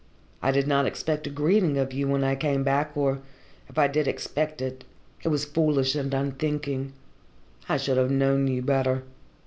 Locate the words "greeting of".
1.29-1.93